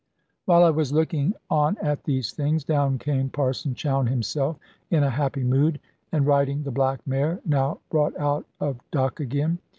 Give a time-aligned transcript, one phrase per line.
[0.45, 4.57] While I was looking on at these things, down came Parson Chowne himself,
[4.89, 5.79] in a happy mood,
[6.11, 9.59] and riding the black mare, now brought out of dock again.